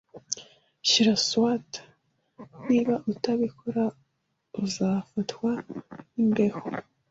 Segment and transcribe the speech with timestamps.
[0.87, 1.85] Shyira swater.
[2.67, 3.83] Niba utabikora,
[4.63, 5.51] uzafatwa
[6.13, 6.61] n'imbeho.